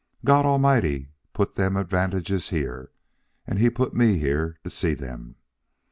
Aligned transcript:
God 0.25 0.47
Almighty 0.47 1.11
put 1.31 1.53
them 1.53 1.77
advantages 1.77 2.49
here, 2.49 2.89
and 3.45 3.59
he 3.59 3.69
put 3.69 3.93
me 3.93 4.17
here 4.17 4.57
to 4.63 4.71
see 4.71 4.95
them. 4.95 5.35